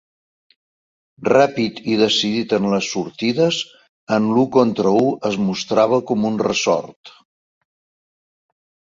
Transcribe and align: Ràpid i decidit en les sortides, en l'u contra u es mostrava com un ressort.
Ràpid 1.31 1.81
i 1.95 1.97
decidit 1.99 2.55
en 2.57 2.63
les 2.71 2.87
sortides, 2.93 3.59
en 4.17 4.29
l'u 4.37 4.45
contra 4.55 4.93
u 5.01 5.03
es 5.29 5.37
mostrava 5.49 5.99
com 6.13 6.25
un 6.31 6.41
ressort. 6.47 7.13